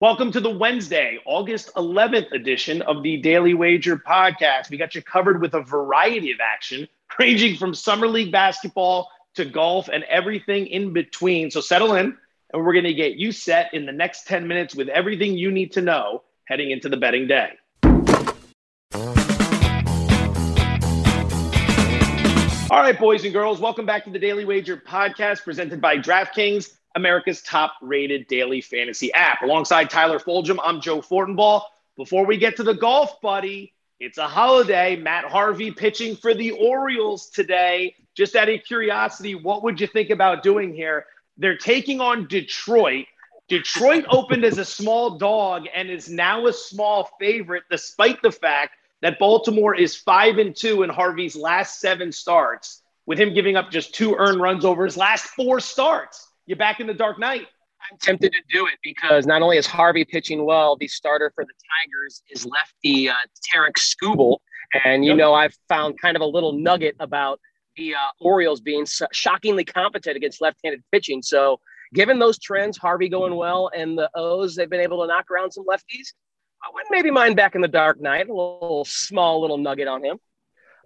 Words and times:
Welcome 0.00 0.30
to 0.30 0.40
the 0.40 0.48
Wednesday, 0.48 1.18
August 1.24 1.74
11th 1.74 2.30
edition 2.30 2.82
of 2.82 3.02
the 3.02 3.16
Daily 3.16 3.52
Wager 3.52 3.96
podcast. 3.96 4.70
We 4.70 4.76
got 4.76 4.94
you 4.94 5.02
covered 5.02 5.40
with 5.40 5.54
a 5.54 5.60
variety 5.60 6.30
of 6.30 6.38
action, 6.40 6.86
ranging 7.18 7.56
from 7.56 7.74
Summer 7.74 8.06
League 8.06 8.30
basketball 8.30 9.10
to 9.34 9.44
golf 9.44 9.88
and 9.88 10.04
everything 10.04 10.68
in 10.68 10.92
between. 10.92 11.50
So 11.50 11.60
settle 11.60 11.96
in, 11.96 12.16
and 12.52 12.64
we're 12.64 12.74
going 12.74 12.84
to 12.84 12.94
get 12.94 13.16
you 13.16 13.32
set 13.32 13.74
in 13.74 13.86
the 13.86 13.92
next 13.92 14.28
10 14.28 14.46
minutes 14.46 14.72
with 14.72 14.88
everything 14.88 15.36
you 15.36 15.50
need 15.50 15.72
to 15.72 15.82
know 15.82 16.22
heading 16.44 16.70
into 16.70 16.88
the 16.88 16.96
betting 16.96 17.26
day. 17.26 17.54
All 22.70 22.82
right, 22.82 22.96
boys 22.96 23.24
and 23.24 23.32
girls, 23.32 23.58
welcome 23.58 23.84
back 23.84 24.04
to 24.04 24.10
the 24.10 24.20
Daily 24.20 24.44
Wager 24.44 24.76
podcast 24.76 25.42
presented 25.42 25.80
by 25.80 25.98
DraftKings. 25.98 26.77
America's 26.94 27.42
top 27.42 27.74
rated 27.82 28.26
daily 28.26 28.60
fantasy 28.60 29.12
app. 29.12 29.42
Alongside 29.42 29.90
Tyler 29.90 30.18
Fulghum, 30.18 30.58
I'm 30.62 30.80
Joe 30.80 31.00
Fortenbaugh. 31.00 31.62
Before 31.96 32.24
we 32.24 32.36
get 32.36 32.56
to 32.56 32.62
the 32.62 32.74
golf, 32.74 33.20
buddy, 33.20 33.72
it's 34.00 34.18
a 34.18 34.26
holiday. 34.26 34.96
Matt 34.96 35.24
Harvey 35.24 35.70
pitching 35.70 36.16
for 36.16 36.34
the 36.34 36.52
Orioles 36.52 37.28
today. 37.28 37.94
Just 38.14 38.36
out 38.36 38.48
of 38.48 38.62
curiosity, 38.64 39.34
what 39.34 39.62
would 39.62 39.80
you 39.80 39.86
think 39.86 40.10
about 40.10 40.42
doing 40.42 40.74
here? 40.74 41.06
They're 41.36 41.56
taking 41.58 42.00
on 42.00 42.26
Detroit. 42.26 43.06
Detroit 43.48 44.04
opened 44.10 44.44
as 44.44 44.58
a 44.58 44.64
small 44.64 45.18
dog 45.18 45.66
and 45.74 45.90
is 45.90 46.08
now 46.08 46.46
a 46.46 46.52
small 46.52 47.10
favorite, 47.18 47.64
despite 47.70 48.20
the 48.22 48.32
fact 48.32 48.72
that 49.00 49.18
Baltimore 49.18 49.74
is 49.74 49.96
five 49.96 50.38
and 50.38 50.54
two 50.54 50.82
in 50.82 50.90
Harvey's 50.90 51.36
last 51.36 51.80
seven 51.80 52.12
starts, 52.12 52.82
with 53.06 53.18
him 53.18 53.34
giving 53.34 53.56
up 53.56 53.70
just 53.70 53.94
two 53.94 54.14
earned 54.16 54.40
runs 54.40 54.64
over 54.64 54.84
his 54.84 54.96
last 54.96 55.26
four 55.28 55.60
starts 55.60 56.27
you 56.48 56.56
back 56.56 56.80
in 56.80 56.86
the 56.86 56.94
Dark 56.94 57.18
Knight. 57.18 57.46
I'm 57.90 57.98
tempted 57.98 58.32
to 58.32 58.38
do 58.52 58.66
it 58.66 58.74
because 58.82 59.26
not 59.26 59.42
only 59.42 59.56
is 59.56 59.66
Harvey 59.66 60.04
pitching 60.04 60.44
well, 60.44 60.76
the 60.76 60.88
starter 60.88 61.30
for 61.34 61.44
the 61.44 61.52
Tigers 61.52 62.22
is 62.30 62.44
lefty 62.46 63.08
uh, 63.08 63.14
Tarik 63.52 63.76
Skubal. 63.76 64.38
And, 64.84 65.04
you 65.04 65.12
yep. 65.12 65.18
know, 65.18 65.34
I've 65.34 65.54
found 65.68 66.00
kind 66.00 66.16
of 66.16 66.22
a 66.22 66.26
little 66.26 66.52
nugget 66.52 66.96
about 67.00 67.40
the 67.76 67.94
uh, 67.94 68.10
Orioles 68.20 68.60
being 68.60 68.86
shockingly 69.12 69.64
competent 69.64 70.16
against 70.16 70.40
left 70.40 70.58
handed 70.64 70.82
pitching. 70.90 71.22
So, 71.22 71.60
given 71.94 72.18
those 72.18 72.38
trends, 72.38 72.76
Harvey 72.76 73.08
going 73.08 73.34
well, 73.36 73.70
and 73.74 73.96
the 73.96 74.10
O's, 74.14 74.56
they've 74.56 74.68
been 74.68 74.80
able 74.80 75.00
to 75.02 75.06
knock 75.06 75.30
around 75.30 75.52
some 75.52 75.64
lefties. 75.64 76.08
I 76.62 76.70
wouldn't 76.74 76.90
maybe 76.90 77.10
mind 77.10 77.36
back 77.36 77.54
in 77.54 77.60
the 77.60 77.68
Dark 77.68 78.00
Knight, 78.00 78.28
a 78.28 78.34
little 78.34 78.84
small 78.86 79.40
little 79.40 79.58
nugget 79.58 79.86
on 79.86 80.04
him 80.04 80.18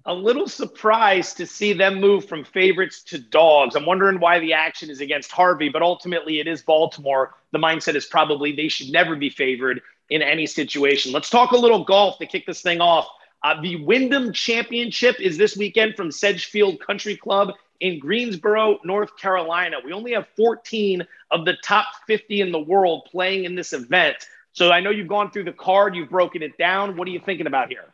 a 0.05 0.14
little 0.14 0.48
surprised 0.48 1.36
to 1.36 1.47
see 1.47 1.72
them 1.72 2.00
move 2.00 2.28
from 2.28 2.45
favorites 2.45 3.03
to 3.05 3.19
dogs. 3.19 3.77
I'm 3.77 3.86
wondering 3.86 4.19
why 4.19 4.41
the 4.41 4.53
action 4.53 4.91
is 4.91 5.00
against 5.00 5.31
Harvey, 5.31 5.69
but 5.69 5.83
ultimately 5.83 6.41
it 6.41 6.48
is 6.48 6.62
Baltimore. 6.62 7.34
The 7.53 7.58
mindset 7.58 7.95
is 7.95 8.06
probably 8.06 8.55
they 8.55 8.69
should 8.69 8.91
never 8.91 9.14
be 9.14 9.30
favored 9.30 9.80
in 10.11 10.20
any 10.20 10.47
situation. 10.47 11.12
Let's 11.12 11.30
talk 11.30 11.53
a 11.53 11.56
little 11.56 11.84
golf 11.84 12.19
to 12.19 12.27
kick 12.27 12.47
this 12.47 12.62
thing 12.62 12.80
off. 12.80 13.06
Uh, 13.45 13.61
the 13.61 13.84
Wyndham 13.84 14.33
Championship 14.33 15.20
is 15.20 15.36
this 15.36 15.56
weekend 15.56 15.95
from 15.97 16.11
Sedgefield 16.11 16.80
Country 16.80 17.17
Club 17.17 17.53
in 17.80 17.98
Greensboro, 17.98 18.78
North 18.84 19.17
Carolina. 19.17 19.77
We 19.84 19.92
only 19.92 20.12
have 20.12 20.27
14 20.36 21.06
of 21.30 21.45
the 21.45 21.55
top 21.64 21.86
50 22.06 22.41
in 22.41 22.53
the 22.53 22.61
world 22.61 23.08
playing 23.11 23.45
in 23.45 23.55
this 23.55 23.73
event. 23.73 24.17
So 24.53 24.70
I 24.70 24.80
know 24.80 24.91
you've 24.91 25.08
gone 25.08 25.30
through 25.30 25.45
the 25.45 25.53
card, 25.53 25.97
you've 25.97 26.11
broken 26.11 26.42
it 26.42 26.58
down. 26.58 26.97
What 26.97 27.08
are 27.08 27.11
you 27.11 27.20
thinking 27.20 27.47
about 27.47 27.69
here? 27.69 27.92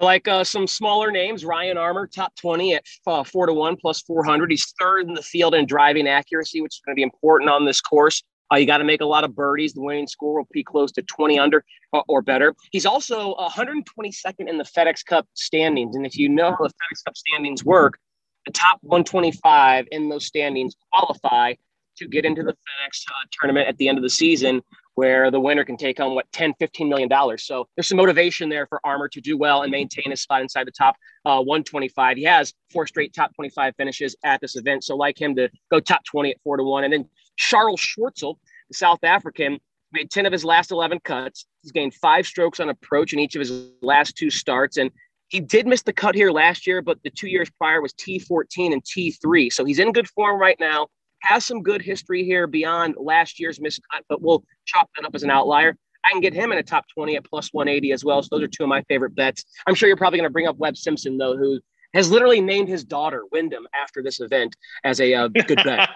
Like 0.00 0.28
uh, 0.28 0.44
some 0.44 0.66
smaller 0.66 1.10
names. 1.10 1.44
Ryan 1.44 1.78
Armour, 1.78 2.06
top 2.06 2.34
20 2.36 2.74
at 2.74 2.84
uh, 3.06 3.24
four 3.24 3.46
to 3.46 3.52
one 3.52 3.76
plus 3.76 4.02
400. 4.02 4.50
He's 4.50 4.72
third 4.80 5.06
in 5.06 5.14
the 5.14 5.22
field 5.22 5.54
in 5.54 5.66
driving 5.66 6.08
accuracy, 6.08 6.60
which 6.60 6.76
is 6.76 6.82
going 6.84 6.94
to 6.94 6.98
be 6.98 7.02
important 7.02 7.50
on 7.50 7.64
this 7.64 7.80
course. 7.80 8.22
Uh, 8.52 8.56
you 8.56 8.66
got 8.66 8.78
to 8.78 8.84
make 8.84 9.00
a 9.00 9.06
lot 9.06 9.24
of 9.24 9.34
birdies. 9.34 9.74
The 9.74 9.82
winning 9.82 10.06
score 10.06 10.38
will 10.38 10.48
be 10.52 10.64
close 10.64 10.90
to 10.92 11.02
20 11.02 11.38
under 11.38 11.64
uh, 11.92 12.02
or 12.08 12.22
better. 12.22 12.54
He's 12.70 12.86
also 12.86 13.34
122nd 13.34 14.48
in 14.48 14.58
the 14.58 14.64
FedEx 14.64 15.04
Cup 15.04 15.26
standings. 15.34 15.96
And 15.96 16.06
if 16.06 16.16
you 16.16 16.28
know 16.28 16.50
how 16.50 16.64
the 16.64 16.68
FedEx 16.68 17.04
Cup 17.04 17.16
standings 17.16 17.64
work, 17.64 17.98
the 18.46 18.52
top 18.52 18.78
125 18.82 19.86
in 19.90 20.08
those 20.08 20.26
standings 20.26 20.74
qualify 20.92 21.54
to 21.98 22.08
get 22.08 22.24
into 22.24 22.42
the 22.42 22.52
FedEx 22.52 23.04
uh, 23.08 23.26
tournament 23.32 23.68
at 23.68 23.76
the 23.76 23.88
end 23.88 23.98
of 23.98 24.02
the 24.02 24.10
season, 24.10 24.62
where 24.98 25.30
the 25.30 25.38
winner 25.38 25.64
can 25.64 25.76
take 25.76 25.98
home 25.98 26.16
what 26.16 26.26
10 26.32 26.54
15 26.58 26.88
million 26.88 27.08
dollars. 27.08 27.44
So 27.44 27.68
there's 27.76 27.86
some 27.86 27.98
motivation 27.98 28.48
there 28.48 28.66
for 28.66 28.80
Armour 28.82 29.08
to 29.10 29.20
do 29.20 29.38
well 29.38 29.62
and 29.62 29.70
maintain 29.70 30.10
his 30.10 30.22
spot 30.22 30.42
inside 30.42 30.66
the 30.66 30.72
top 30.72 30.96
uh, 31.24 31.40
125 31.40 32.16
he 32.16 32.24
has 32.24 32.52
four 32.72 32.84
straight 32.84 33.14
top 33.14 33.32
25 33.36 33.76
finishes 33.76 34.16
at 34.24 34.40
this 34.40 34.56
event. 34.56 34.82
So 34.82 34.96
like 34.96 35.16
him 35.16 35.36
to 35.36 35.48
go 35.70 35.78
top 35.78 36.02
20 36.04 36.32
at 36.32 36.38
four 36.42 36.56
to 36.56 36.64
one. 36.64 36.82
And 36.82 36.92
then 36.92 37.08
Charl 37.36 37.76
Schwartzel 37.76 38.38
the 38.68 38.74
south 38.74 39.04
african 39.04 39.60
made 39.92 40.10
10 40.10 40.26
of 40.26 40.32
his 40.32 40.44
last 40.44 40.72
11 40.72 40.98
cuts. 41.04 41.46
He's 41.62 41.70
gained 41.70 41.94
five 41.94 42.26
strokes 42.26 42.58
on 42.58 42.68
approach 42.68 43.12
in 43.12 43.20
each 43.20 43.36
of 43.36 43.40
his 43.40 43.68
last 43.82 44.16
two 44.16 44.30
starts. 44.30 44.78
And 44.78 44.90
he 45.28 45.38
did 45.38 45.68
miss 45.68 45.82
the 45.82 45.92
cut 45.92 46.16
here 46.16 46.32
last 46.32 46.66
year, 46.66 46.82
but 46.82 46.98
the 47.04 47.10
two 47.10 47.28
years 47.28 47.48
prior 47.56 47.80
was 47.80 47.92
T14 47.92 48.72
and 48.72 48.82
T3. 48.82 49.52
So 49.52 49.64
he's 49.64 49.78
in 49.78 49.92
good 49.92 50.08
form 50.08 50.40
right 50.40 50.58
now 50.58 50.88
has 51.20 51.44
some 51.44 51.62
good 51.62 51.82
history 51.82 52.24
here 52.24 52.46
beyond 52.46 52.94
last 52.98 53.40
year's 53.40 53.58
miscut, 53.58 54.02
but 54.08 54.22
we'll 54.22 54.44
chop 54.64 54.88
that 54.96 55.04
up 55.04 55.14
as 55.14 55.22
an 55.22 55.30
outlier. 55.30 55.76
I 56.04 56.12
can 56.12 56.20
get 56.20 56.32
him 56.32 56.52
in 56.52 56.58
a 56.58 56.62
top 56.62 56.86
20 56.94 57.16
at 57.16 57.24
plus 57.24 57.52
180 57.52 57.92
as 57.92 58.04
well. 58.04 58.22
So 58.22 58.28
those 58.32 58.44
are 58.44 58.48
two 58.48 58.62
of 58.62 58.68
my 58.68 58.82
favorite 58.82 59.14
bets. 59.14 59.44
I'm 59.66 59.74
sure 59.74 59.88
you're 59.88 59.96
probably 59.96 60.18
going 60.18 60.28
to 60.28 60.32
bring 60.32 60.46
up 60.46 60.56
Webb 60.56 60.76
Simpson, 60.76 61.18
though, 61.18 61.36
who 61.36 61.60
has 61.94 62.10
literally 62.10 62.40
named 62.40 62.68
his 62.68 62.84
daughter 62.84 63.24
Wyndham 63.32 63.66
after 63.74 64.02
this 64.02 64.20
event 64.20 64.54
as 64.84 65.00
a 65.00 65.14
uh, 65.14 65.28
good 65.28 65.60
bet. 65.64 65.88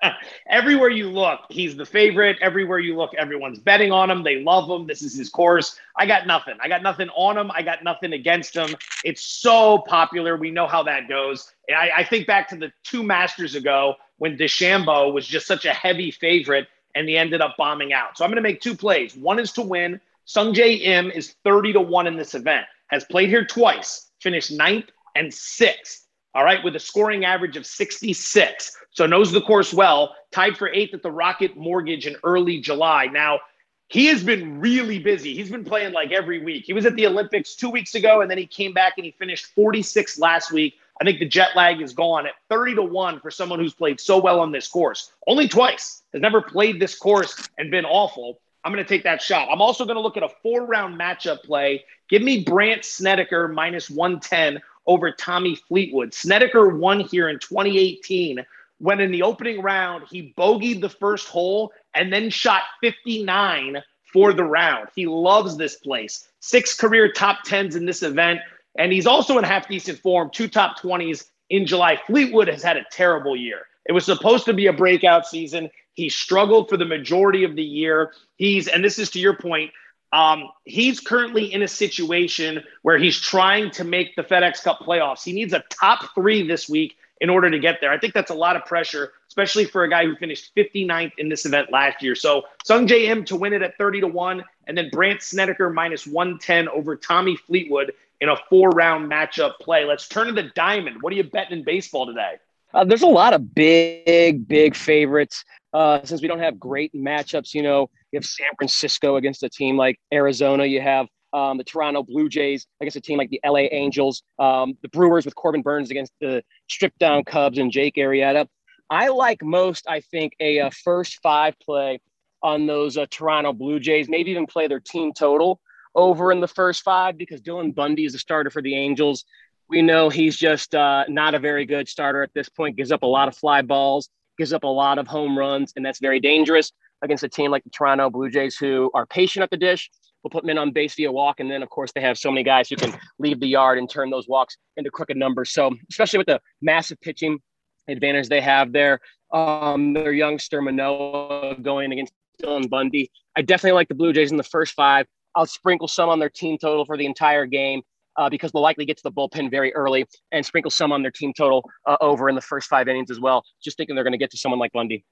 Everywhere 0.48 0.88
you 0.88 1.10
look, 1.10 1.40
he's 1.50 1.76
the 1.76 1.84
favorite. 1.84 2.38
Everywhere 2.40 2.78
you 2.78 2.96
look, 2.96 3.12
everyone's 3.14 3.58
betting 3.58 3.92
on 3.92 4.10
him. 4.10 4.22
They 4.22 4.42
love 4.42 4.68
him. 4.68 4.86
This 4.86 5.02
is 5.02 5.16
his 5.16 5.28
course. 5.28 5.78
I 5.96 6.06
got 6.06 6.26
nothing. 6.26 6.54
I 6.62 6.68
got 6.68 6.82
nothing 6.82 7.08
on 7.10 7.36
him. 7.36 7.50
I 7.50 7.62
got 7.62 7.84
nothing 7.84 8.12
against 8.12 8.54
him. 8.54 8.74
It's 9.04 9.22
so 9.22 9.78
popular. 9.86 10.36
We 10.36 10.50
know 10.50 10.66
how 10.66 10.82
that 10.84 11.08
goes. 11.08 11.52
I, 11.70 11.90
I 11.96 12.04
think 12.04 12.26
back 12.26 12.48
to 12.50 12.56
the 12.56 12.72
two 12.84 13.02
Masters 13.02 13.54
ago 13.54 13.94
when 14.24 14.38
DeChambeau 14.38 15.12
was 15.12 15.26
just 15.26 15.46
such 15.46 15.66
a 15.66 15.74
heavy 15.74 16.10
favorite 16.10 16.66
and 16.94 17.06
he 17.06 17.14
ended 17.14 17.42
up 17.42 17.56
bombing 17.58 17.92
out. 17.92 18.16
So 18.16 18.24
I'm 18.24 18.30
going 18.30 18.42
to 18.42 18.48
make 18.48 18.62
two 18.62 18.74
plays. 18.74 19.14
One 19.14 19.38
is 19.38 19.52
to 19.52 19.60
win. 19.60 20.00
Sungjae 20.26 20.80
Im 20.80 21.10
is 21.10 21.34
30 21.44 21.74
to 21.74 21.82
1 21.82 22.06
in 22.06 22.16
this 22.16 22.34
event, 22.34 22.64
has 22.86 23.04
played 23.04 23.28
here 23.28 23.44
twice, 23.44 24.10
finished 24.22 24.50
ninth 24.50 24.86
and 25.14 25.32
sixth, 25.32 26.06
all 26.34 26.42
right, 26.42 26.64
with 26.64 26.74
a 26.74 26.80
scoring 26.80 27.26
average 27.26 27.58
of 27.58 27.66
66. 27.66 28.74
So 28.92 29.04
knows 29.04 29.30
the 29.30 29.42
course 29.42 29.74
well, 29.74 30.14
tied 30.32 30.56
for 30.56 30.70
eighth 30.70 30.94
at 30.94 31.02
the 31.02 31.12
Rocket 31.12 31.54
Mortgage 31.54 32.06
in 32.06 32.16
early 32.24 32.60
July. 32.60 33.08
Now, 33.12 33.40
he 33.88 34.06
has 34.06 34.24
been 34.24 34.58
really 34.58 34.98
busy. 34.98 35.34
He's 35.34 35.50
been 35.50 35.66
playing 35.66 35.92
like 35.92 36.12
every 36.12 36.42
week. 36.42 36.64
He 36.64 36.72
was 36.72 36.86
at 36.86 36.96
the 36.96 37.06
Olympics 37.06 37.56
two 37.56 37.68
weeks 37.68 37.94
ago, 37.94 38.22
and 38.22 38.30
then 38.30 38.38
he 38.38 38.46
came 38.46 38.72
back 38.72 38.94
and 38.96 39.04
he 39.04 39.10
finished 39.10 39.48
46 39.54 40.18
last 40.18 40.50
week 40.50 40.76
I 41.00 41.04
think 41.04 41.18
the 41.18 41.26
jet 41.26 41.50
lag 41.56 41.80
is 41.80 41.92
gone 41.92 42.26
at 42.26 42.34
30 42.48 42.76
to 42.76 42.82
1 42.82 43.20
for 43.20 43.30
someone 43.30 43.58
who's 43.58 43.74
played 43.74 44.00
so 44.00 44.18
well 44.18 44.40
on 44.40 44.52
this 44.52 44.68
course. 44.68 45.12
Only 45.26 45.48
twice. 45.48 46.02
Has 46.12 46.22
never 46.22 46.40
played 46.40 46.80
this 46.80 46.96
course 46.96 47.48
and 47.58 47.70
been 47.70 47.84
awful. 47.84 48.40
I'm 48.62 48.72
going 48.72 48.84
to 48.84 48.88
take 48.88 49.02
that 49.02 49.20
shot. 49.20 49.48
I'm 49.50 49.60
also 49.60 49.84
going 49.84 49.96
to 49.96 50.00
look 50.00 50.16
at 50.16 50.22
a 50.22 50.30
four 50.42 50.64
round 50.64 50.98
matchup 50.98 51.42
play. 51.42 51.84
Give 52.08 52.22
me 52.22 52.44
Brant 52.44 52.84
Snedeker 52.84 53.48
minus 53.48 53.90
110 53.90 54.60
over 54.86 55.12
Tommy 55.12 55.56
Fleetwood. 55.56 56.14
Snedeker 56.14 56.76
won 56.76 57.00
here 57.00 57.28
in 57.28 57.38
2018 57.38 58.44
when 58.78 59.00
in 59.00 59.10
the 59.10 59.22
opening 59.22 59.62
round 59.62 60.04
he 60.10 60.34
bogeyed 60.36 60.80
the 60.80 60.88
first 60.88 61.28
hole 61.28 61.72
and 61.94 62.12
then 62.12 62.30
shot 62.30 62.62
59 62.80 63.82
for 64.12 64.32
the 64.32 64.44
round. 64.44 64.88
He 64.94 65.06
loves 65.06 65.56
this 65.56 65.76
place. 65.76 66.28
Six 66.40 66.74
career 66.74 67.10
top 67.12 67.42
tens 67.44 67.76
in 67.76 67.84
this 67.84 68.02
event. 68.02 68.40
And 68.76 68.92
he's 68.92 69.06
also 69.06 69.38
in 69.38 69.44
half 69.44 69.68
decent 69.68 69.98
form, 70.00 70.30
two 70.32 70.48
top 70.48 70.78
20s 70.80 71.26
in 71.50 71.66
July. 71.66 72.00
Fleetwood 72.06 72.48
has 72.48 72.62
had 72.62 72.76
a 72.76 72.84
terrible 72.90 73.36
year. 73.36 73.66
It 73.86 73.92
was 73.92 74.04
supposed 74.04 74.46
to 74.46 74.52
be 74.52 74.66
a 74.66 74.72
breakout 74.72 75.26
season. 75.26 75.70
He 75.92 76.08
struggled 76.08 76.68
for 76.68 76.76
the 76.76 76.84
majority 76.84 77.44
of 77.44 77.54
the 77.54 77.62
year. 77.62 78.12
He's, 78.36 78.66
and 78.66 78.82
this 78.82 78.98
is 78.98 79.10
to 79.10 79.20
your 79.20 79.36
point, 79.36 79.70
um, 80.12 80.48
he's 80.64 81.00
currently 81.00 81.52
in 81.52 81.62
a 81.62 81.68
situation 81.68 82.62
where 82.82 82.98
he's 82.98 83.20
trying 83.20 83.70
to 83.72 83.84
make 83.84 84.14
the 84.16 84.22
FedEx 84.22 84.62
Cup 84.62 84.78
playoffs. 84.80 85.24
He 85.24 85.32
needs 85.32 85.52
a 85.52 85.64
top 85.70 86.14
three 86.14 86.46
this 86.46 86.68
week 86.68 86.96
in 87.20 87.30
order 87.30 87.50
to 87.50 87.58
get 87.58 87.78
there. 87.80 87.90
I 87.90 87.98
think 87.98 88.14
that's 88.14 88.30
a 88.30 88.34
lot 88.34 88.54
of 88.54 88.64
pressure, 88.64 89.12
especially 89.28 89.64
for 89.64 89.84
a 89.84 89.90
guy 89.90 90.04
who 90.04 90.14
finished 90.16 90.54
59th 90.56 91.12
in 91.18 91.28
this 91.28 91.46
event 91.46 91.72
last 91.72 92.02
year. 92.02 92.14
So 92.14 92.44
Sungjae 92.64 93.08
Im 93.08 93.24
to 93.26 93.36
win 93.36 93.52
it 93.52 93.62
at 93.62 93.76
30 93.76 94.02
to 94.02 94.06
1, 94.06 94.44
and 94.66 94.78
then 94.78 94.88
Brant 94.92 95.22
Snedeker 95.22 95.70
minus 95.70 96.06
110 96.06 96.68
over 96.68 96.96
Tommy 96.96 97.36
Fleetwood 97.36 97.92
in 98.24 98.30
a 98.30 98.36
four 98.48 98.70
round 98.70 99.10
matchup 99.10 99.52
play. 99.60 99.84
Let's 99.84 100.08
turn 100.08 100.28
to 100.28 100.32
the 100.32 100.50
diamond. 100.54 101.02
What 101.02 101.12
are 101.12 101.16
you 101.16 101.24
betting 101.24 101.58
in 101.58 101.64
baseball 101.64 102.06
today? 102.06 102.38
Uh, 102.72 102.82
there's 102.82 103.02
a 103.02 103.06
lot 103.06 103.34
of 103.34 103.54
big, 103.54 104.48
big 104.48 104.74
favorites. 104.74 105.44
Uh, 105.74 106.02
since 106.04 106.22
we 106.22 106.26
don't 106.26 106.38
have 106.38 106.58
great 106.58 106.92
matchups, 106.94 107.52
you 107.52 107.62
know, 107.62 107.90
you 108.10 108.16
have 108.16 108.24
San 108.24 108.48
Francisco 108.56 109.16
against 109.16 109.42
a 109.42 109.50
team 109.50 109.76
like 109.76 110.00
Arizona. 110.12 110.64
You 110.64 110.80
have 110.80 111.06
um, 111.34 111.58
the 111.58 111.64
Toronto 111.64 112.02
Blue 112.02 112.28
Jays 112.30 112.66
against 112.80 112.96
a 112.96 113.00
team 113.00 113.18
like 113.18 113.28
the 113.28 113.40
LA 113.44 113.66
Angels. 113.70 114.22
Um, 114.38 114.78
the 114.80 114.88
Brewers 114.88 115.26
with 115.26 115.34
Corbin 115.34 115.60
Burnes 115.60 115.90
against 115.90 116.12
the 116.20 116.42
stripped 116.68 116.98
down 116.98 117.24
Cubs 117.24 117.58
and 117.58 117.70
Jake 117.70 117.96
Arrieta. 117.96 118.46
I 118.88 119.08
like 119.08 119.42
most, 119.42 119.86
I 119.86 120.00
think, 120.00 120.34
a, 120.40 120.58
a 120.58 120.70
first 120.70 121.20
five 121.22 121.54
play 121.60 122.00
on 122.42 122.66
those 122.66 122.96
uh, 122.96 123.06
Toronto 123.10 123.52
Blue 123.52 123.80
Jays, 123.80 124.08
maybe 124.08 124.30
even 124.30 124.46
play 124.46 124.66
their 124.66 124.80
team 124.80 125.12
total 125.12 125.60
over 125.94 126.32
in 126.32 126.40
the 126.40 126.48
first 126.48 126.82
five 126.82 127.16
because 127.16 127.40
Dylan 127.40 127.74
Bundy 127.74 128.04
is 128.04 128.14
a 128.14 128.18
starter 128.18 128.50
for 128.50 128.62
the 128.62 128.74
Angels. 128.74 129.24
We 129.68 129.82
know 129.82 130.08
he's 130.08 130.36
just 130.36 130.74
uh, 130.74 131.04
not 131.08 131.34
a 131.34 131.38
very 131.38 131.64
good 131.64 131.88
starter 131.88 132.22
at 132.22 132.34
this 132.34 132.48
point, 132.48 132.76
gives 132.76 132.92
up 132.92 133.02
a 133.02 133.06
lot 133.06 133.28
of 133.28 133.36
fly 133.36 133.62
balls, 133.62 134.08
gives 134.36 134.52
up 134.52 134.64
a 134.64 134.68
lot 134.68 134.98
of 134.98 135.06
home 135.06 135.38
runs, 135.38 135.72
and 135.76 135.84
that's 135.84 136.00
very 136.00 136.20
dangerous 136.20 136.72
against 137.02 137.24
a 137.24 137.28
team 137.28 137.50
like 137.50 137.64
the 137.64 137.70
Toronto 137.70 138.10
Blue 138.10 138.30
Jays 138.30 138.56
who 138.56 138.90
are 138.94 139.06
patient 139.06 139.42
at 139.42 139.50
the 139.50 139.56
dish. 139.56 139.90
We'll 140.22 140.30
put 140.30 140.44
men 140.44 140.56
on 140.56 140.72
base 140.72 140.94
via 140.94 141.12
walk. 141.12 141.38
And 141.38 141.50
then, 141.50 141.62
of 141.62 141.68
course, 141.68 141.92
they 141.92 142.00
have 142.00 142.16
so 142.16 142.30
many 142.30 142.42
guys 142.42 142.68
who 142.68 142.76
can 142.76 142.98
leave 143.18 143.40
the 143.40 143.46
yard 143.46 143.78
and 143.78 143.88
turn 143.88 144.08
those 144.08 144.26
walks 144.26 144.56
into 144.76 144.90
crooked 144.90 145.18
numbers. 145.18 145.52
So, 145.52 145.70
especially 145.90 146.18
with 146.18 146.26
the 146.26 146.40
massive 146.62 146.98
pitching 147.02 147.40
advantage 147.88 148.28
they 148.28 148.40
have 148.40 148.72
there, 148.72 149.00
um, 149.32 149.92
their 149.92 150.12
youngster 150.12 150.62
Manoah 150.62 151.56
going 151.60 151.92
against 151.92 152.14
Dylan 152.42 152.70
Bundy. 152.70 153.10
I 153.36 153.42
definitely 153.42 153.74
like 153.74 153.88
the 153.88 153.94
Blue 153.94 154.14
Jays 154.14 154.30
in 154.30 154.38
the 154.38 154.42
first 154.42 154.72
five. 154.72 155.06
I'll 155.34 155.46
sprinkle 155.46 155.88
some 155.88 156.08
on 156.08 156.18
their 156.18 156.30
team 156.30 156.58
total 156.58 156.84
for 156.84 156.96
the 156.96 157.06
entire 157.06 157.46
game. 157.46 157.82
Uh, 158.16 158.30
because 158.30 158.52
they'll 158.52 158.62
likely 158.62 158.84
get 158.84 158.96
to 158.96 159.02
the 159.02 159.10
bullpen 159.10 159.50
very 159.50 159.74
early 159.74 160.06
and 160.30 160.46
sprinkle 160.46 160.70
some 160.70 160.92
on 160.92 161.02
their 161.02 161.10
team 161.10 161.32
total 161.36 161.68
uh, 161.84 161.96
over 162.00 162.28
in 162.28 162.36
the 162.36 162.40
first 162.40 162.68
five 162.68 162.86
innings 162.86 163.10
as 163.10 163.18
well. 163.18 163.42
Just 163.60 163.76
thinking 163.76 163.96
they're 163.96 164.04
going 164.04 164.12
to 164.12 164.18
get 164.18 164.30
to 164.30 164.38
someone 164.38 164.60
like 164.60 164.70
Bundy. 164.70 165.04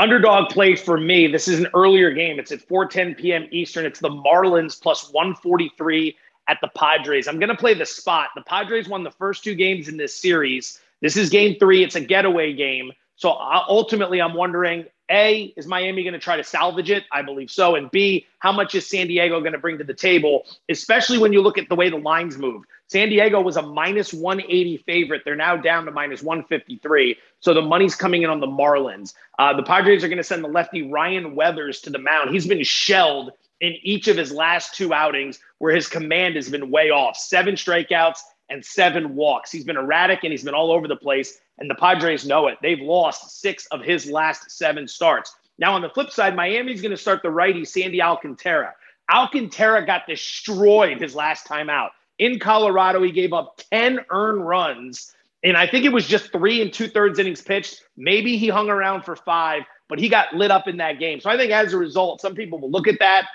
Underdog 0.00 0.48
play 0.50 0.76
for 0.76 0.98
me. 0.98 1.26
This 1.26 1.48
is 1.48 1.58
an 1.58 1.68
earlier 1.74 2.12
game. 2.12 2.38
It's 2.38 2.52
at 2.52 2.66
4:10 2.68 3.16
p.m. 3.16 3.46
Eastern. 3.50 3.84
It's 3.84 4.00
the 4.00 4.08
Marlins 4.08 4.80
plus 4.80 5.12
143 5.12 6.16
at 6.48 6.58
the 6.60 6.68
Padres. 6.76 7.28
I'm 7.28 7.38
going 7.38 7.48
to 7.48 7.56
play 7.56 7.74
the 7.74 7.86
spot. 7.86 8.30
The 8.34 8.42
Padres 8.42 8.88
won 8.88 9.02
the 9.02 9.10
first 9.10 9.44
two 9.44 9.54
games 9.54 9.88
in 9.88 9.96
this 9.96 10.16
series. 10.16 10.80
This 11.02 11.16
is 11.16 11.30
game 11.30 11.56
three. 11.58 11.84
It's 11.84 11.94
a 11.94 12.00
getaway 12.00 12.52
game. 12.52 12.92
So 13.18 13.36
ultimately, 13.36 14.22
I'm 14.22 14.34
wondering 14.34 14.84
a, 15.10 15.52
is 15.56 15.66
Miami 15.66 16.04
going 16.04 16.12
to 16.12 16.20
try 16.20 16.36
to 16.36 16.44
salvage 16.44 16.88
it? 16.88 17.02
I 17.10 17.22
believe 17.22 17.50
so. 17.50 17.74
And 17.74 17.90
B, 17.90 18.26
how 18.38 18.52
much 18.52 18.76
is 18.76 18.86
San 18.86 19.08
Diego 19.08 19.40
going 19.40 19.54
to 19.54 19.58
bring 19.58 19.76
to 19.78 19.84
the 19.84 19.92
table, 19.92 20.46
especially 20.68 21.18
when 21.18 21.32
you 21.32 21.42
look 21.42 21.58
at 21.58 21.68
the 21.68 21.74
way 21.74 21.90
the 21.90 21.96
lines 21.96 22.38
move? 22.38 22.62
San 22.86 23.08
Diego 23.08 23.40
was 23.40 23.56
a 23.56 23.62
minus 23.62 24.14
180 24.14 24.76
favorite. 24.78 25.22
They're 25.24 25.34
now 25.34 25.56
down 25.56 25.84
to 25.86 25.90
minus 25.90 26.22
153. 26.22 27.16
So 27.40 27.54
the 27.54 27.60
money's 27.60 27.96
coming 27.96 28.22
in 28.22 28.30
on 28.30 28.38
the 28.38 28.46
Marlins. 28.46 29.14
Uh, 29.36 29.52
the 29.52 29.64
Padres 29.64 30.04
are 30.04 30.08
going 30.08 30.18
to 30.18 30.22
send 30.22 30.44
the 30.44 30.48
lefty 30.48 30.88
Ryan 30.88 31.34
Weathers 31.34 31.80
to 31.82 31.90
the 31.90 31.98
mound. 31.98 32.30
He's 32.30 32.46
been 32.46 32.62
shelled 32.62 33.32
in 33.60 33.74
each 33.82 34.06
of 34.06 34.16
his 34.16 34.30
last 34.30 34.76
two 34.76 34.94
outings 34.94 35.40
where 35.58 35.74
his 35.74 35.88
command 35.88 36.36
has 36.36 36.48
been 36.48 36.70
way 36.70 36.90
off 36.90 37.16
seven 37.16 37.56
strikeouts 37.56 38.20
and 38.50 38.64
seven 38.64 39.14
walks. 39.14 39.50
He's 39.50 39.64
been 39.64 39.76
erratic 39.76 40.20
and 40.22 40.32
he's 40.32 40.44
been 40.44 40.54
all 40.54 40.72
over 40.72 40.88
the 40.88 40.96
place 40.96 41.40
and 41.58 41.68
the 41.68 41.74
Padres 41.74 42.26
know 42.26 42.46
it. 42.46 42.58
They've 42.62 42.80
lost 42.80 43.40
six 43.40 43.66
of 43.66 43.82
his 43.82 44.10
last 44.10 44.50
seven 44.50 44.88
starts. 44.88 45.34
Now, 45.58 45.74
on 45.74 45.82
the 45.82 45.90
flip 45.90 46.10
side, 46.10 46.36
Miami's 46.36 46.80
going 46.80 46.92
to 46.92 46.96
start 46.96 47.22
the 47.22 47.30
righty, 47.30 47.64
Sandy 47.64 48.00
Alcantara. 48.00 48.74
Alcantara 49.12 49.84
got 49.84 50.06
destroyed 50.06 51.00
his 51.00 51.14
last 51.14 51.46
time 51.46 51.68
out. 51.68 51.90
In 52.18 52.38
Colorado, 52.38 53.02
he 53.02 53.10
gave 53.10 53.32
up 53.32 53.60
10 53.72 54.00
earned 54.10 54.46
runs, 54.46 55.14
and 55.42 55.56
I 55.56 55.66
think 55.66 55.84
it 55.84 55.92
was 55.92 56.06
just 56.06 56.32
three 56.32 56.62
and 56.62 56.72
two 56.72 56.88
thirds 56.88 57.18
innings 57.18 57.40
pitched. 57.40 57.82
Maybe 57.96 58.36
he 58.36 58.48
hung 58.48 58.68
around 58.68 59.02
for 59.02 59.16
five, 59.16 59.62
but 59.88 59.98
he 59.98 60.08
got 60.08 60.34
lit 60.34 60.50
up 60.50 60.68
in 60.68 60.76
that 60.78 60.98
game. 60.98 61.20
So 61.20 61.30
I 61.30 61.36
think 61.36 61.52
as 61.52 61.72
a 61.72 61.78
result, 61.78 62.20
some 62.20 62.34
people 62.34 62.58
will 62.58 62.70
look 62.70 62.88
at 62.88 62.98
that 62.98 63.28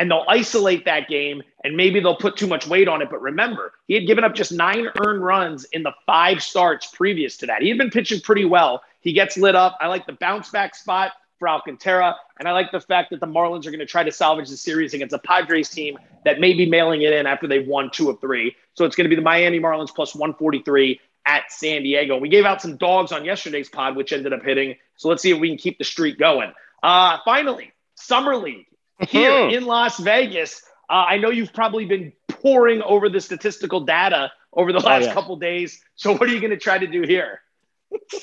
and 0.00 0.10
they'll 0.10 0.24
isolate 0.28 0.86
that 0.86 1.08
game 1.08 1.42
and 1.62 1.76
maybe 1.76 2.00
they'll 2.00 2.16
put 2.16 2.34
too 2.34 2.46
much 2.46 2.66
weight 2.66 2.88
on 2.88 3.02
it. 3.02 3.10
But 3.10 3.20
remember, 3.20 3.74
he 3.86 3.92
had 3.92 4.06
given 4.06 4.24
up 4.24 4.34
just 4.34 4.50
nine 4.50 4.86
earned 5.04 5.22
runs 5.22 5.64
in 5.64 5.82
the 5.82 5.92
five 6.06 6.42
starts 6.42 6.86
previous 6.86 7.36
to 7.36 7.46
that. 7.46 7.60
He 7.60 7.68
had 7.68 7.76
been 7.76 7.90
pitching 7.90 8.22
pretty 8.22 8.46
well. 8.46 8.82
He 9.02 9.12
gets 9.12 9.36
lit 9.36 9.54
up. 9.54 9.76
I 9.78 9.88
like 9.88 10.06
the 10.06 10.14
bounce 10.14 10.48
back 10.48 10.74
spot 10.74 11.12
for 11.38 11.50
Alcantara. 11.50 12.16
And 12.38 12.48
I 12.48 12.52
like 12.52 12.72
the 12.72 12.80
fact 12.80 13.10
that 13.10 13.20
the 13.20 13.26
Marlins 13.26 13.66
are 13.66 13.70
going 13.70 13.80
to 13.80 13.86
try 13.86 14.02
to 14.02 14.10
salvage 14.10 14.48
the 14.48 14.56
series 14.56 14.94
against 14.94 15.14
a 15.14 15.18
Padres 15.18 15.68
team 15.68 15.98
that 16.24 16.40
may 16.40 16.54
be 16.54 16.64
mailing 16.64 17.02
it 17.02 17.12
in 17.12 17.26
after 17.26 17.46
they've 17.46 17.68
won 17.68 17.90
two 17.90 18.08
of 18.08 18.22
three. 18.22 18.56
So 18.72 18.86
it's 18.86 18.96
going 18.96 19.04
to 19.04 19.10
be 19.10 19.16
the 19.16 19.22
Miami 19.22 19.60
Marlins 19.60 19.94
plus 19.94 20.14
143 20.14 20.98
at 21.26 21.52
San 21.52 21.82
Diego. 21.82 22.16
We 22.16 22.30
gave 22.30 22.46
out 22.46 22.62
some 22.62 22.78
dogs 22.78 23.12
on 23.12 23.26
yesterday's 23.26 23.68
pod, 23.68 23.96
which 23.96 24.14
ended 24.14 24.32
up 24.32 24.42
hitting. 24.42 24.76
So 24.96 25.10
let's 25.10 25.20
see 25.20 25.30
if 25.30 25.38
we 25.38 25.48
can 25.50 25.58
keep 25.58 25.76
the 25.76 25.84
streak 25.84 26.18
going. 26.18 26.52
Uh, 26.82 27.18
finally, 27.26 27.72
Summer 27.96 28.34
League 28.34 28.64
here 29.08 29.30
mm-hmm. 29.30 29.56
in 29.56 29.64
Las 29.64 29.98
Vegas. 29.98 30.62
Uh, 30.88 31.04
I 31.08 31.18
know 31.18 31.30
you've 31.30 31.52
probably 31.52 31.86
been 31.86 32.12
poring 32.28 32.82
over 32.82 33.08
the 33.08 33.20
statistical 33.20 33.80
data 33.80 34.32
over 34.52 34.72
the 34.72 34.80
oh, 34.80 34.86
last 34.86 35.04
oh, 35.04 35.06
yeah. 35.06 35.14
couple 35.14 35.36
days. 35.36 35.80
So, 35.94 36.12
what 36.12 36.22
are 36.22 36.32
you 36.32 36.40
going 36.40 36.50
to 36.50 36.56
try 36.56 36.78
to 36.78 36.86
do 36.86 37.02
here? 37.02 37.40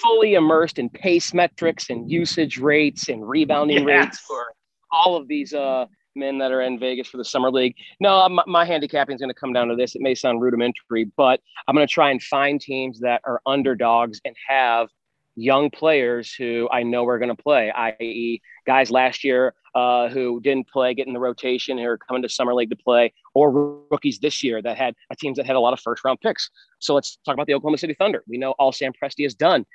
Fully 0.01 0.35
immersed 0.35 0.79
in 0.79 0.89
pace 0.89 1.33
metrics 1.33 1.89
and 1.89 2.09
usage 2.09 2.57
rates 2.57 3.09
and 3.09 3.27
rebounding 3.27 3.87
yes. 3.87 4.05
rates 4.05 4.19
for 4.19 4.45
all 4.91 5.15
of 5.17 5.27
these 5.27 5.53
uh, 5.53 5.85
men 6.15 6.37
that 6.39 6.51
are 6.51 6.61
in 6.61 6.79
Vegas 6.79 7.07
for 7.07 7.17
the 7.17 7.25
summer 7.25 7.51
league. 7.51 7.75
No, 7.99 8.27
my, 8.29 8.43
my 8.47 8.65
handicapping 8.65 9.15
is 9.15 9.21
going 9.21 9.29
to 9.29 9.39
come 9.39 9.53
down 9.53 9.67
to 9.67 9.75
this. 9.75 9.95
It 9.95 10.01
may 10.01 10.15
sound 10.15 10.41
rudimentary, 10.41 11.05
but 11.15 11.39
I'm 11.67 11.75
going 11.75 11.87
to 11.87 11.93
try 11.93 12.11
and 12.11 12.21
find 12.21 12.59
teams 12.59 12.99
that 13.01 13.21
are 13.25 13.41
underdogs 13.45 14.19
and 14.25 14.35
have 14.47 14.89
young 15.37 15.69
players 15.69 16.33
who 16.33 16.67
I 16.71 16.83
know 16.83 17.05
are 17.07 17.19
going 17.19 17.33
to 17.33 17.41
play, 17.41 17.71
i.e., 17.71 18.41
guys 18.65 18.91
last 18.91 19.23
year 19.23 19.53
uh, 19.75 20.09
who 20.09 20.41
didn't 20.41 20.67
play, 20.67 20.95
get 20.95 21.05
in 21.05 21.13
the 21.13 21.19
rotation, 21.19 21.77
who 21.77 21.85
are 21.85 21.99
coming 21.99 22.23
to 22.23 22.29
summer 22.29 22.53
league 22.55 22.71
to 22.71 22.75
play, 22.75 23.13
or 23.35 23.85
rookies 23.91 24.17
this 24.17 24.43
year 24.43 24.59
that 24.59 24.75
had 24.75 24.95
uh, 25.11 25.15
teams 25.19 25.37
that 25.37 25.45
had 25.45 25.55
a 25.55 25.59
lot 25.59 25.71
of 25.71 25.79
first 25.79 26.03
round 26.03 26.19
picks. 26.19 26.49
So 26.79 26.95
let's 26.95 27.19
talk 27.23 27.35
about 27.35 27.45
the 27.45 27.53
Oklahoma 27.53 27.77
City 27.77 27.93
Thunder. 27.93 28.23
We 28.27 28.39
know 28.39 28.51
all 28.57 28.71
Sam 28.71 28.91
Presti 28.91 29.23
has 29.23 29.35
done 29.35 29.65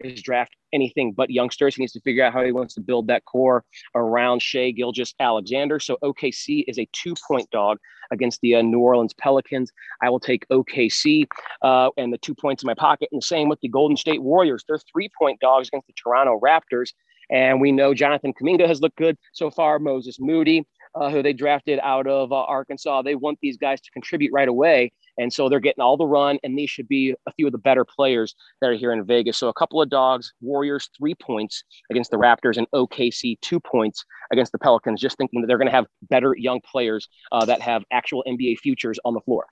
is 0.00 0.22
draft 0.22 0.54
anything 0.72 1.12
but 1.12 1.30
youngsters. 1.30 1.74
He 1.74 1.82
needs 1.82 1.92
to 1.92 2.00
figure 2.00 2.24
out 2.24 2.32
how 2.32 2.44
he 2.44 2.52
wants 2.52 2.74
to 2.74 2.80
build 2.80 3.06
that 3.08 3.24
core 3.24 3.64
around 3.94 4.40
Shai 4.42 4.70
Gilgeous-Alexander. 4.70 5.80
So 5.80 5.98
OKC 6.02 6.64
is 6.68 6.78
a 6.78 6.88
two 6.92 7.14
point 7.26 7.50
dog 7.50 7.78
against 8.10 8.40
the 8.40 8.56
uh, 8.56 8.62
New 8.62 8.80
Orleans 8.80 9.14
Pelicans. 9.14 9.70
I 10.02 10.10
will 10.10 10.20
take 10.20 10.46
OKC 10.48 11.26
uh, 11.62 11.90
and 11.96 12.12
the 12.12 12.18
two 12.18 12.34
points 12.34 12.62
in 12.62 12.66
my 12.66 12.74
pocket. 12.74 13.08
And 13.12 13.22
the 13.22 13.26
same 13.26 13.48
with 13.48 13.60
the 13.60 13.68
Golden 13.68 13.96
State 13.96 14.22
Warriors. 14.22 14.64
They're 14.66 14.78
three 14.92 15.10
point 15.18 15.40
dogs 15.40 15.68
against 15.68 15.86
the 15.86 15.94
Toronto 15.94 16.40
Raptors. 16.40 16.92
And 17.30 17.60
we 17.60 17.70
know 17.70 17.94
Jonathan 17.94 18.32
Kuminga 18.32 18.66
has 18.66 18.80
looked 18.80 18.96
good 18.96 19.16
so 19.32 19.50
far. 19.50 19.78
Moses 19.78 20.18
Moody, 20.18 20.66
uh, 20.94 21.10
who 21.10 21.22
they 21.22 21.32
drafted 21.32 21.78
out 21.82 22.06
of 22.06 22.32
uh, 22.32 22.36
Arkansas, 22.36 23.02
they 23.02 23.14
want 23.14 23.38
these 23.40 23.56
guys 23.56 23.80
to 23.80 23.90
contribute 23.90 24.32
right 24.32 24.48
away. 24.48 24.92
And 25.18 25.32
so 25.32 25.48
they're 25.48 25.60
getting 25.60 25.82
all 25.82 25.96
the 25.96 26.06
run, 26.06 26.38
and 26.42 26.58
these 26.58 26.70
should 26.70 26.88
be 26.88 27.14
a 27.26 27.32
few 27.32 27.46
of 27.46 27.52
the 27.52 27.58
better 27.58 27.84
players 27.84 28.34
that 28.60 28.70
are 28.70 28.74
here 28.74 28.92
in 28.92 29.04
Vegas. 29.04 29.36
So 29.36 29.48
a 29.48 29.54
couple 29.54 29.82
of 29.82 29.90
dogs, 29.90 30.32
Warriors 30.40 30.88
three 30.96 31.14
points 31.14 31.62
against 31.90 32.10
the 32.10 32.16
Raptors, 32.16 32.56
and 32.56 32.66
OKC 32.74 33.38
two 33.40 33.60
points 33.60 34.04
against 34.32 34.52
the 34.52 34.58
Pelicans, 34.58 35.00
just 35.00 35.18
thinking 35.18 35.40
that 35.40 35.46
they're 35.46 35.58
going 35.58 35.68
to 35.68 35.72
have 35.72 35.86
better 36.08 36.34
young 36.36 36.60
players 36.70 37.08
uh, 37.32 37.44
that 37.44 37.60
have 37.60 37.84
actual 37.92 38.24
NBA 38.26 38.58
futures 38.58 38.98
on 39.04 39.14
the 39.14 39.20
floor. 39.20 39.46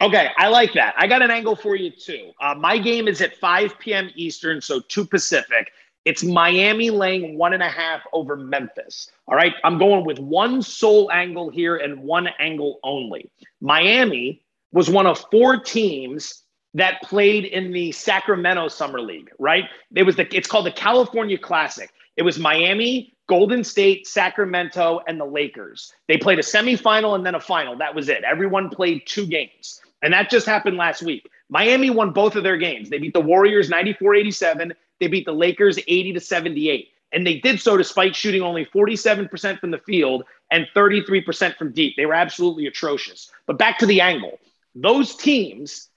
Okay, 0.00 0.28
I 0.36 0.48
like 0.48 0.72
that. 0.74 0.94
I 0.98 1.06
got 1.06 1.22
an 1.22 1.30
angle 1.30 1.54
for 1.54 1.76
you 1.76 1.90
too. 1.90 2.32
Uh, 2.40 2.54
my 2.54 2.78
game 2.78 3.06
is 3.06 3.20
at 3.20 3.36
5 3.36 3.78
p.m. 3.78 4.10
Eastern, 4.16 4.60
so 4.60 4.80
2 4.80 5.06
Pacific. 5.06 5.70
It's 6.04 6.22
Miami 6.22 6.90
laying 6.90 7.38
one 7.38 7.54
and 7.54 7.62
a 7.62 7.68
half 7.68 8.02
over 8.12 8.36
Memphis. 8.36 9.10
All 9.26 9.34
right, 9.34 9.54
I'm 9.64 9.78
going 9.78 10.04
with 10.04 10.18
one 10.18 10.60
sole 10.60 11.10
angle 11.10 11.48
here 11.48 11.76
and 11.76 12.02
one 12.02 12.28
angle 12.38 12.78
only. 12.84 13.30
Miami 13.60 14.42
was 14.72 14.90
one 14.90 15.06
of 15.06 15.24
four 15.30 15.58
teams 15.58 16.42
that 16.74 17.00
played 17.02 17.44
in 17.44 17.72
the 17.72 17.92
Sacramento 17.92 18.68
Summer 18.68 19.00
League, 19.00 19.30
right? 19.38 19.64
It 19.94 20.02
was 20.02 20.16
the 20.16 20.36
it's 20.36 20.48
called 20.48 20.66
the 20.66 20.72
California 20.72 21.38
Classic. 21.38 21.90
It 22.16 22.22
was 22.22 22.38
Miami, 22.38 23.14
Golden 23.28 23.64
State, 23.64 24.06
Sacramento, 24.06 25.00
and 25.08 25.18
the 25.18 25.24
Lakers. 25.24 25.92
They 26.08 26.18
played 26.18 26.38
a 26.38 26.42
semifinal 26.42 27.14
and 27.14 27.24
then 27.24 27.34
a 27.34 27.40
final. 27.40 27.78
That 27.78 27.94
was 27.94 28.08
it. 28.08 28.24
Everyone 28.24 28.68
played 28.68 29.02
two 29.06 29.26
games. 29.26 29.80
And 30.02 30.12
that 30.12 30.28
just 30.28 30.46
happened 30.46 30.76
last 30.76 31.02
week. 31.02 31.28
Miami 31.48 31.88
won 31.88 32.10
both 32.10 32.36
of 32.36 32.42
their 32.42 32.58
games. 32.58 32.90
They 32.90 32.98
beat 32.98 33.14
the 33.14 33.20
Warriors 33.20 33.70
94 33.70 34.14
87. 34.16 34.74
They 35.00 35.06
beat 35.06 35.26
the 35.26 35.32
Lakers 35.32 35.78
80 35.78 36.14
to 36.14 36.20
78. 36.20 36.88
And 37.12 37.26
they 37.26 37.38
did 37.38 37.60
so 37.60 37.76
despite 37.76 38.16
shooting 38.16 38.42
only 38.42 38.64
47% 38.64 39.60
from 39.60 39.70
the 39.70 39.78
field 39.78 40.24
and 40.50 40.66
33% 40.74 41.56
from 41.56 41.72
deep. 41.72 41.94
They 41.96 42.06
were 42.06 42.14
absolutely 42.14 42.66
atrocious. 42.66 43.30
But 43.46 43.58
back 43.58 43.78
to 43.78 43.86
the 43.86 44.00
angle 44.00 44.38
those 44.74 45.14
teams, 45.14 45.88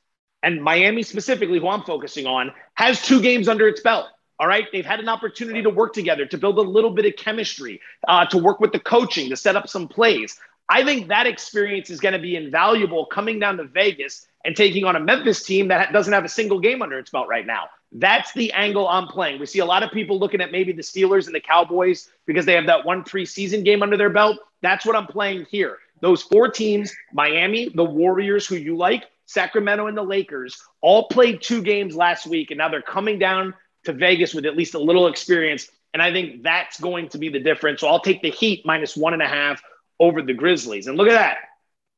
and 0.43 0.61
Miami 0.61 1.01
specifically, 1.01 1.59
who 1.59 1.67
I'm 1.67 1.83
focusing 1.83 2.27
on, 2.27 2.51
has 2.75 3.01
two 3.01 3.21
games 3.21 3.47
under 3.47 3.67
its 3.67 3.81
belt. 3.81 4.05
All 4.39 4.47
right. 4.47 4.67
They've 4.71 4.85
had 4.85 4.99
an 4.99 5.09
opportunity 5.09 5.63
to 5.63 5.69
work 5.71 5.93
together, 5.93 6.25
to 6.27 6.37
build 6.37 6.59
a 6.59 6.61
little 6.61 6.91
bit 6.91 7.05
of 7.05 7.15
chemistry, 7.15 7.81
uh, 8.07 8.25
to 8.27 8.37
work 8.37 8.59
with 8.59 8.71
the 8.71 8.79
coaching, 8.79 9.29
to 9.29 9.35
set 9.35 9.55
up 9.55 9.67
some 9.67 9.87
plays. 9.87 10.39
I 10.69 10.83
think 10.83 11.07
that 11.07 11.25
experience 11.25 11.89
is 11.89 11.99
going 11.99 12.13
to 12.13 12.19
be 12.19 12.35
invaluable 12.35 13.07
coming 13.07 13.39
down 13.39 13.57
to 13.57 13.63
Vegas 13.63 14.27
and 14.45 14.55
taking 14.55 14.83
on 14.83 14.95
a 14.95 14.99
Memphis 14.99 15.43
team 15.43 15.69
that 15.69 15.91
doesn't 15.91 16.13
have 16.13 16.25
a 16.25 16.29
single 16.29 16.59
game 16.59 16.81
under 16.81 16.99
its 16.99 17.09
belt 17.09 17.27
right 17.27 17.45
now. 17.45 17.67
That's 17.91 18.33
the 18.33 18.51
angle 18.53 18.87
I'm 18.87 19.07
playing. 19.07 19.39
We 19.39 19.45
see 19.45 19.59
a 19.59 19.65
lot 19.65 19.83
of 19.83 19.91
people 19.91 20.19
looking 20.19 20.41
at 20.41 20.51
maybe 20.51 20.71
the 20.71 20.81
Steelers 20.81 21.25
and 21.25 21.35
the 21.35 21.39
Cowboys 21.39 22.09
because 22.25 22.45
they 22.45 22.53
have 22.53 22.65
that 22.67 22.85
one 22.85 23.03
preseason 23.03 23.63
game 23.63 23.81
under 23.81 23.97
their 23.97 24.09
belt. 24.09 24.37
That's 24.61 24.85
what 24.85 24.95
I'm 24.95 25.07
playing 25.07 25.45
here. 25.49 25.77
Those 26.01 26.21
four 26.21 26.49
teams 26.49 26.93
Miami, 27.13 27.69
the 27.73 27.83
Warriors, 27.83 28.45
who 28.45 28.55
you 28.55 28.75
like, 28.75 29.05
Sacramento, 29.25 29.87
and 29.87 29.97
the 29.97 30.03
Lakers 30.03 30.61
all 30.81 31.07
played 31.07 31.41
two 31.41 31.61
games 31.61 31.95
last 31.95 32.27
week, 32.27 32.51
and 32.51 32.57
now 32.57 32.69
they're 32.69 32.81
coming 32.81 33.19
down 33.19 33.53
to 33.85 33.93
Vegas 33.93 34.33
with 34.33 34.45
at 34.45 34.55
least 34.55 34.73
a 34.73 34.79
little 34.79 35.07
experience. 35.07 35.67
And 35.93 36.01
I 36.01 36.11
think 36.11 36.43
that's 36.43 36.79
going 36.79 37.09
to 37.09 37.17
be 37.17 37.29
the 37.29 37.39
difference. 37.39 37.81
So 37.81 37.87
I'll 37.87 38.01
take 38.01 38.21
the 38.21 38.29
Heat 38.29 38.65
minus 38.65 38.95
one 38.95 39.13
and 39.13 39.21
a 39.21 39.27
half 39.27 39.61
over 39.99 40.21
the 40.21 40.33
Grizzlies. 40.33 40.87
And 40.87 40.97
look 40.97 41.07
at 41.07 41.13
that. 41.13 41.37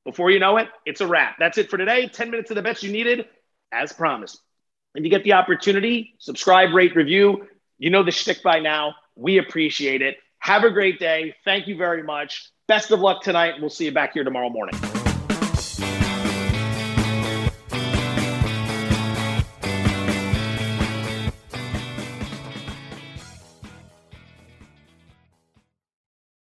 Before 0.06 0.32
you 0.32 0.40
know 0.40 0.58
it, 0.58 0.70
it's 0.86 1.02
a 1.02 1.08
wrap. 1.08 1.36
That's 1.40 1.58
it 1.58 1.70
for 1.70 1.78
today. 1.78 2.08
10 2.08 2.32
minutes 2.32 2.50
of 2.52 2.56
the 2.56 2.62
bets 2.62 2.84
you 2.84 2.92
needed, 2.92 3.26
as 3.72 3.92
promised. 3.92 4.40
If 4.96 5.04
you 5.04 5.10
get 5.10 5.24
the 5.24 5.34
opportunity, 5.34 6.16
subscribe, 6.18 6.74
rate, 6.74 6.96
review. 6.96 7.48
You 7.78 7.90
know 7.90 8.04
the 8.04 8.12
shtick 8.12 8.42
by 8.44 8.60
now. 8.60 8.96
We 9.16 9.38
appreciate 9.38 10.02
it. 10.02 10.18
Have 10.40 10.64
a 10.64 10.72
great 10.72 11.00
day. 11.00 11.36
Thank 11.46 11.68
you 11.68 11.78
very 11.78 12.04
much. 12.04 12.50
Best 12.68 12.92
of 12.92 13.00
luck 13.00 13.22
tonight. 13.22 13.56
We'll 13.60 13.70
see 13.70 13.86
you 13.86 13.92
back 13.92 14.14
here 14.14 14.24
tomorrow 14.24 14.50
morning. 14.50 14.99